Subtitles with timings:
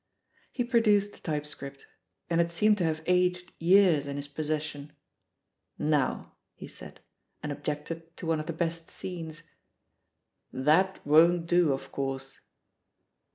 [0.51, 1.85] He produced the typescript—
[2.31, 4.93] and it seemed to have aged years in his possession.
[5.77, 7.01] "Now," he said,
[7.43, 9.43] and objected to one of the best scenes;
[10.51, 12.39] "that won't do, of course."